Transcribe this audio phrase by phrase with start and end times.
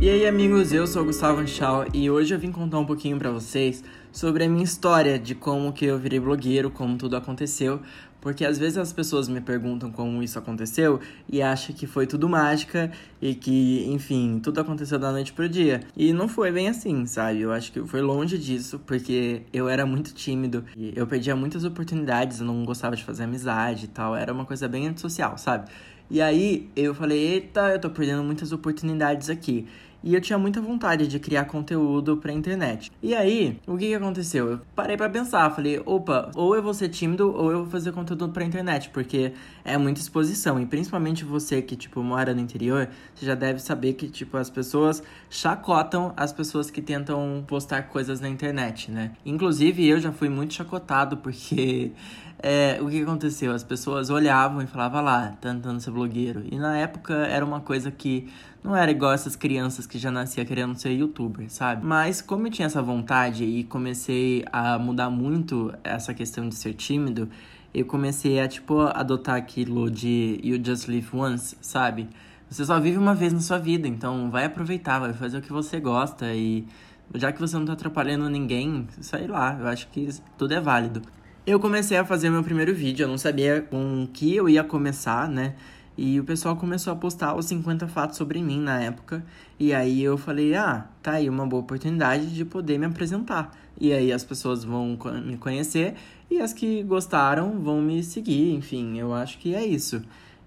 [0.00, 3.18] E aí, amigos, eu sou o Gustavo Anchal e hoje eu vim contar um pouquinho
[3.18, 3.82] para vocês
[4.12, 7.80] sobre a minha história de como que eu virei blogueiro, como tudo aconteceu,
[8.20, 12.28] porque às vezes as pessoas me perguntam como isso aconteceu e acham que foi tudo
[12.28, 15.80] mágica e que, enfim, tudo aconteceu da noite pro dia.
[15.96, 17.40] E não foi bem assim, sabe?
[17.40, 21.64] Eu acho que foi longe disso, porque eu era muito tímido e eu perdia muitas
[21.64, 25.68] oportunidades, eu não gostava de fazer amizade e tal, era uma coisa bem antissocial, sabe?
[26.10, 29.66] E aí eu falei, eita, eu tô perdendo muitas oportunidades aqui
[30.08, 32.90] e eu tinha muita vontade de criar conteúdo pra internet.
[33.02, 34.52] E aí, o que que aconteceu?
[34.52, 37.92] Eu parei para pensar, falei, opa, ou eu vou ser tímido ou eu vou fazer
[37.92, 42.88] conteúdo pra internet, porque é muita exposição, e principalmente você que, tipo, mora no interior,
[43.14, 48.18] você já deve saber que, tipo, as pessoas chacotam as pessoas que tentam postar coisas
[48.18, 49.12] na internet, né?
[49.26, 51.92] Inclusive, eu já fui muito chacotado, porque
[52.42, 53.52] é, o que aconteceu?
[53.52, 56.44] As pessoas olhavam e falavam lá, tentando ser blogueiro.
[56.50, 58.28] E na época era uma coisa que
[58.62, 61.84] não era igual essas crianças que já nascia querendo ser youtuber, sabe?
[61.84, 66.74] Mas como eu tinha essa vontade e comecei a mudar muito essa questão de ser
[66.74, 67.28] tímido,
[67.72, 72.08] eu comecei a, tipo, adotar aquilo de you just live once, sabe?
[72.50, 75.52] Você só vive uma vez na sua vida, então vai aproveitar, vai fazer o que
[75.52, 76.66] você gosta e
[77.14, 81.02] já que você não tá atrapalhando ninguém, sei lá, eu acho que tudo é válido.
[81.46, 85.28] Eu comecei a fazer meu primeiro vídeo, eu não sabia com que eu ia começar,
[85.28, 85.54] né?
[86.00, 89.26] E o pessoal começou a postar os 50 fatos sobre mim na época.
[89.58, 93.50] E aí eu falei, ah, tá aí uma boa oportunidade de poder me apresentar.
[93.80, 95.94] E aí as pessoas vão me conhecer
[96.30, 98.54] e as que gostaram vão me seguir.
[98.54, 100.00] Enfim, eu acho que é isso.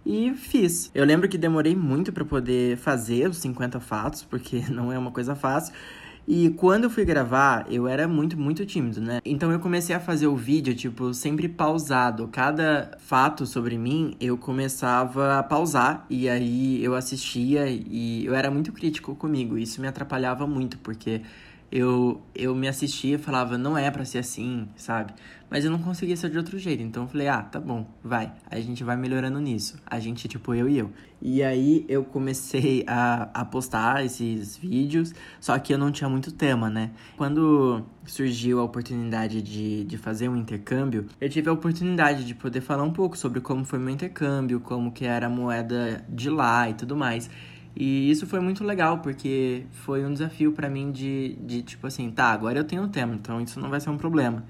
[0.06, 0.90] E fiz.
[0.96, 5.12] Eu lembro que demorei muito para poder fazer os 50 fatos, porque não é uma
[5.12, 5.74] coisa fácil.
[6.34, 9.20] E quando eu fui gravar, eu era muito, muito tímido, né?
[9.26, 12.30] Então eu comecei a fazer o vídeo, tipo, sempre pausado.
[12.30, 18.50] Cada fato sobre mim, eu começava a pausar e aí eu assistia e eu era
[18.50, 19.58] muito crítico comigo.
[19.58, 21.22] Isso me atrapalhava muito, porque
[21.72, 25.14] eu, eu me assistia e falava, não é para ser assim, sabe?
[25.50, 26.84] Mas eu não conseguia ser de outro jeito.
[26.84, 28.32] Então eu falei, ah, tá bom, vai.
[28.50, 29.78] A gente vai melhorando nisso.
[29.86, 30.92] A gente, tipo, eu e eu.
[31.22, 36.32] E aí eu comecei a, a postar esses vídeos, só que eu não tinha muito
[36.32, 36.92] tema, né?
[37.16, 42.62] Quando surgiu a oportunidade de, de fazer um intercâmbio, eu tive a oportunidade de poder
[42.62, 46.70] falar um pouco sobre como foi meu intercâmbio, como que era a moeda de lá
[46.70, 47.30] e tudo mais.
[47.76, 52.12] E isso foi muito legal, porque foi um desafio para mim de, de, tipo assim,
[52.12, 54.44] tá, agora eu tenho o tema, então isso não vai ser um problema.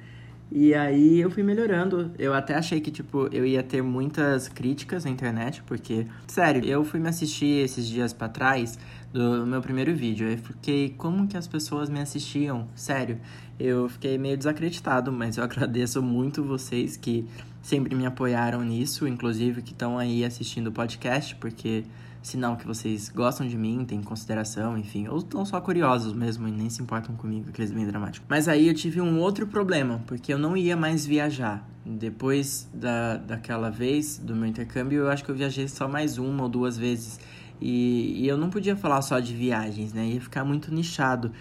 [0.53, 2.11] E aí eu fui melhorando.
[2.19, 6.83] Eu até achei que, tipo, eu ia ter muitas críticas na internet, porque, sério, eu
[6.83, 8.77] fui me assistir esses dias para trás
[9.13, 10.27] do meu primeiro vídeo.
[10.27, 12.67] Eu fiquei, como que as pessoas me assistiam?
[12.75, 13.17] Sério,
[13.57, 17.25] eu fiquei meio desacreditado, mas eu agradeço muito vocês que
[17.61, 21.85] sempre me apoiaram nisso, inclusive que estão aí assistindo o podcast, porque
[22.21, 26.51] sinal que vocês gostam de mim, têm consideração, enfim, ou estão só curiosos mesmo e
[26.51, 28.27] nem se importam comigo, aqueles bem dramáticos.
[28.29, 31.67] Mas aí eu tive um outro problema, porque eu não ia mais viajar.
[31.83, 36.43] Depois da, daquela vez do meu intercâmbio, eu acho que eu viajei só mais uma
[36.43, 37.19] ou duas vezes.
[37.59, 40.07] E, e eu não podia falar só de viagens, né?
[40.07, 41.31] Ia ficar muito nichado.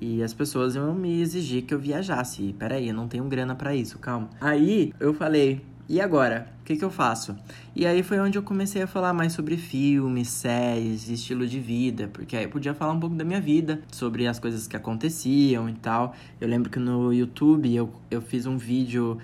[0.00, 2.42] E as pessoas iam me exigir que eu viajasse.
[2.42, 4.30] E peraí, eu não tenho grana para isso, calma.
[4.40, 6.46] Aí eu falei, e agora?
[6.60, 7.34] O que, que eu faço?
[7.74, 12.10] E aí foi onde eu comecei a falar mais sobre filmes, séries, estilo de vida,
[12.12, 15.66] porque aí eu podia falar um pouco da minha vida, sobre as coisas que aconteciam
[15.66, 16.14] e tal.
[16.38, 19.18] Eu lembro que no YouTube eu, eu fiz um vídeo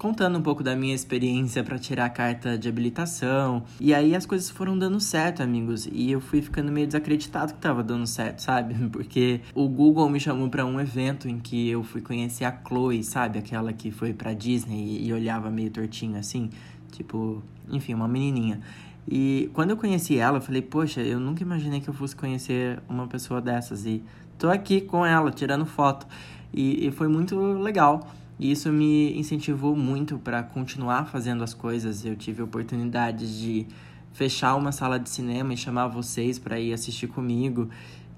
[0.00, 3.62] contando um pouco da minha experiência para tirar a carta de habilitação.
[3.78, 5.86] E aí as coisas foram dando certo, amigos.
[5.92, 8.72] E eu fui ficando meio desacreditado que tava dando certo, sabe?
[8.88, 13.04] Porque o Google me chamou para um evento em que eu fui conhecer a Chloe,
[13.04, 13.38] sabe?
[13.38, 16.48] Aquela que foi pra Disney e olhava meio tortinho assim.
[16.92, 18.58] Tipo, enfim, uma menininha.
[19.06, 22.80] E quando eu conheci ela, eu falei, poxa, eu nunca imaginei que eu fosse conhecer
[22.88, 23.84] uma pessoa dessas.
[23.84, 24.02] E
[24.38, 26.06] tô aqui com ela, tirando foto.
[26.54, 28.08] E, e foi muito legal.
[28.40, 32.06] E isso me incentivou muito para continuar fazendo as coisas.
[32.06, 33.66] Eu tive oportunidades de
[34.14, 37.68] fechar uma sala de cinema e chamar vocês para ir assistir comigo.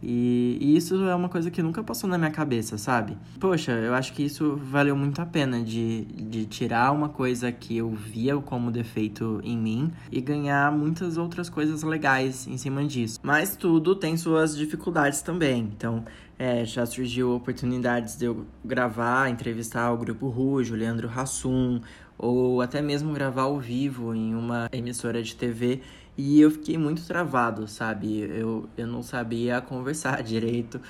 [0.03, 3.17] E, e, isso é uma coisa que nunca passou na minha cabeça, sabe?
[3.39, 7.77] Poxa, eu acho que isso valeu muito a pena de, de tirar uma coisa que
[7.77, 13.21] eu via como defeito em mim e ganhar muitas outras coisas legais em cima disso.
[13.23, 15.71] Mas tudo tem suas dificuldades também.
[15.77, 16.05] Então,
[16.39, 21.81] é, já surgiu oportunidades de eu gravar, entrevistar o Grupo Rujo, Leandro Hassum,
[22.19, 25.81] ou até mesmo gravar ao vivo em uma emissora de TV
[26.17, 28.21] e eu fiquei muito travado, sabe?
[28.21, 30.81] Eu, eu não sabia conversar direito.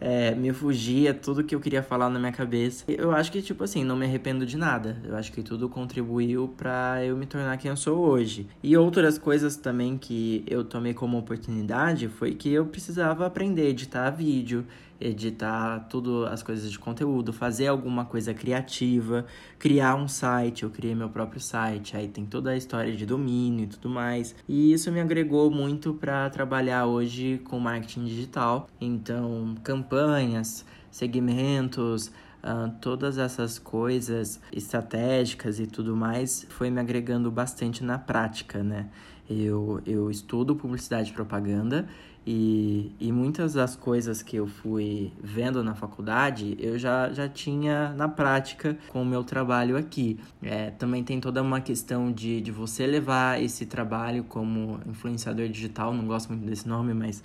[0.00, 2.84] é, me fugia tudo que eu queria falar na minha cabeça.
[2.88, 5.00] Eu acho que, tipo assim, não me arrependo de nada.
[5.04, 8.46] Eu acho que tudo contribuiu para eu me tornar quem eu sou hoje.
[8.62, 13.70] E outras coisas também que eu tomei como oportunidade foi que eu precisava aprender a
[13.70, 14.64] editar vídeo,
[15.00, 19.26] editar tudo as coisas de conteúdo, fazer alguma coisa criativa,
[19.58, 23.64] criar um site, eu criei meu próprio site, aí tem toda a história de domínio
[23.64, 24.34] e tudo mais.
[24.48, 28.68] E isso me agregou muito para trabalhar hoje com marketing digital.
[28.80, 37.82] Então, campanhas, segmentos, Uh, todas essas coisas estratégicas e tudo mais foi me agregando bastante
[37.82, 38.88] na prática, né?
[39.28, 41.86] Eu, eu estudo publicidade e propaganda
[42.26, 47.94] e, e muitas das coisas que eu fui vendo na faculdade eu já, já tinha
[47.94, 50.18] na prática com o meu trabalho aqui.
[50.42, 55.94] É, também tem toda uma questão de, de você levar esse trabalho como influenciador digital,
[55.94, 57.22] não gosto muito desse nome, mas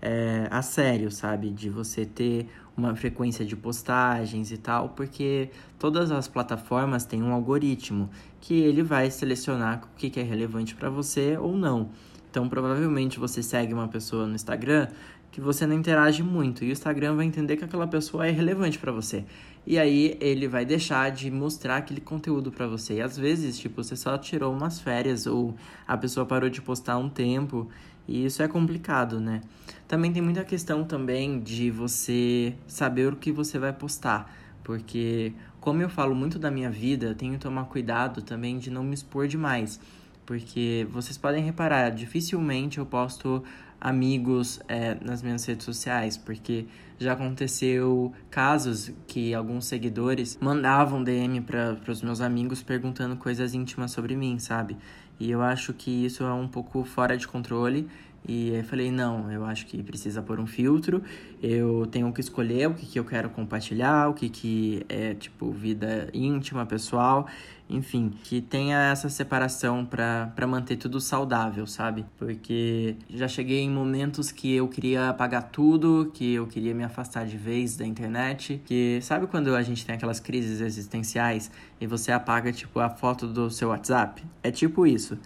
[0.00, 1.50] é, a sério, sabe?
[1.50, 7.32] De você ter uma frequência de postagens e tal, porque todas as plataformas têm um
[7.32, 8.10] algoritmo
[8.40, 11.88] que ele vai selecionar o que é relevante para você ou não.
[12.30, 14.88] Então, provavelmente você segue uma pessoa no Instagram
[15.36, 18.78] que você não interage muito e o Instagram vai entender que aquela pessoa é relevante
[18.78, 19.24] para você.
[19.66, 22.94] E aí ele vai deixar de mostrar aquele conteúdo para você.
[22.94, 25.54] E às vezes, tipo, você só tirou umas férias ou
[25.86, 27.68] a pessoa parou de postar um tempo
[28.08, 29.40] e isso é complicado, né?
[29.88, 34.32] Também tem muita questão também de você saber o que você vai postar,
[34.62, 38.84] porque como eu falo muito da minha vida, tenho que tomar cuidado também de não
[38.84, 39.80] me expor demais.
[40.26, 43.42] Porque vocês podem reparar, dificilmente eu posto
[43.80, 46.66] amigos é, nas minhas redes sociais, porque
[46.98, 53.92] já aconteceu casos que alguns seguidores mandavam DM para os meus amigos perguntando coisas íntimas
[53.92, 54.76] sobre mim, sabe?
[55.18, 57.88] E eu acho que isso é um pouco fora de controle
[58.28, 61.02] e aí falei, não, eu acho que precisa pôr um filtro,
[61.40, 65.52] eu tenho que escolher o que, que eu quero compartilhar, o que, que é, tipo,
[65.52, 67.26] vida íntima, pessoal,
[67.70, 72.04] enfim, que tenha essa separação para manter tudo saudável, sabe?
[72.16, 77.26] Porque já cheguei em momentos que eu queria apagar tudo, que eu queria me afastar
[77.26, 81.50] de vez da internet, que sabe quando a gente tem aquelas crises existenciais
[81.80, 84.22] e você apaga, tipo, a foto do seu WhatsApp?
[84.42, 85.18] É tipo isso.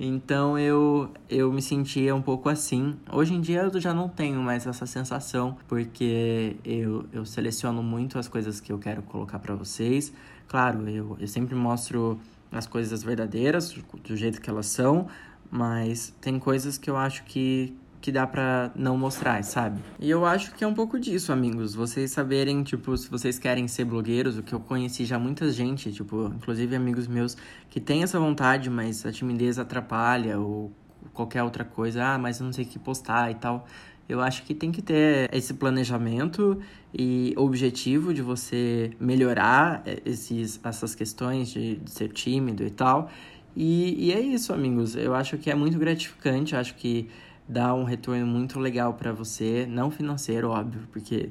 [0.00, 2.96] Então eu, eu me sentia um pouco assim.
[3.12, 8.18] Hoje em dia eu já não tenho mais essa sensação, porque eu, eu seleciono muito
[8.18, 10.12] as coisas que eu quero colocar para vocês.
[10.46, 12.20] Claro, eu, eu sempre mostro
[12.52, 13.72] as coisas verdadeiras,
[14.04, 15.08] do jeito que elas são,
[15.50, 19.80] mas tem coisas que eu acho que, que dá pra não mostrar, sabe?
[19.98, 21.74] E eu acho que é um pouco disso, amigos.
[21.74, 25.92] Vocês saberem, tipo, se vocês querem ser blogueiros, o que eu conheci já muita gente,
[25.92, 27.36] tipo, inclusive amigos meus
[27.68, 30.72] que têm essa vontade, mas a timidez atrapalha ou
[31.12, 33.66] qualquer outra coisa, ah, mas eu não sei o que postar e tal.
[34.08, 36.58] Eu acho que tem que ter esse planejamento
[36.94, 43.10] e objetivo de você melhorar esses, essas questões de, de ser tímido e tal.
[43.54, 44.96] E, e é isso, amigos.
[44.96, 47.08] Eu acho que é muito gratificante, acho que
[47.48, 51.30] dá um retorno muito legal para você, não financeiro, óbvio, porque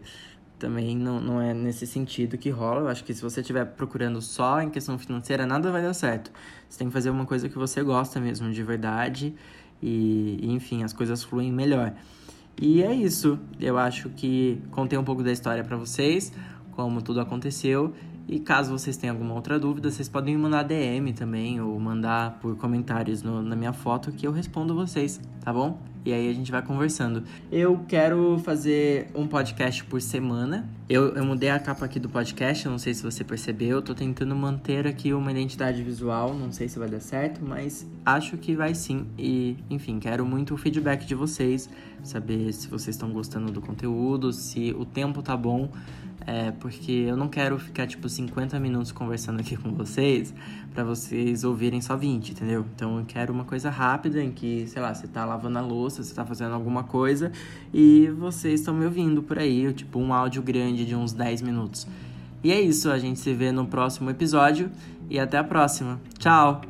[0.58, 2.82] também não, não é nesse sentido que rola.
[2.82, 6.32] Eu acho que se você estiver procurando só em questão financeira, nada vai dar certo.
[6.68, 9.36] Você tem que fazer uma coisa que você gosta mesmo, de verdade,
[9.82, 11.94] e, e enfim, as coisas fluem melhor.
[12.60, 13.40] E é isso.
[13.60, 16.34] Eu acho que contei um pouco da história para vocês,
[16.72, 17.94] como tudo aconteceu.
[18.28, 22.40] E caso vocês tenham alguma outra dúvida, vocês podem me mandar DM também, ou mandar
[22.42, 25.80] por comentários no, na minha foto que eu respondo vocês, tá bom?
[26.08, 27.24] E aí a gente vai conversando.
[27.52, 30.66] Eu quero fazer um podcast por semana.
[30.88, 33.72] Eu, eu mudei a capa aqui do podcast, não sei se você percebeu.
[33.78, 37.86] Eu tô tentando manter aqui uma identidade visual, não sei se vai dar certo, mas
[38.06, 39.06] acho que vai sim.
[39.18, 41.70] E, enfim, quero muito o feedback de vocês,
[42.04, 45.70] saber se vocês estão gostando do conteúdo, se o tempo tá bom.
[46.26, 50.34] É, porque eu não quero ficar tipo 50 minutos conversando aqui com vocês
[50.74, 52.66] para vocês ouvirem só 20, entendeu?
[52.76, 56.04] Então eu quero uma coisa rápida em que, sei lá, você tá lavando a louça,
[56.04, 57.32] você tá fazendo alguma coisa
[57.74, 61.88] e vocês estão me ouvindo por aí, tipo um áudio grande de uns 10 minutos.
[62.44, 64.70] E é isso, a gente se vê no próximo episódio
[65.10, 66.00] e até a próxima.
[66.20, 66.62] Tchau!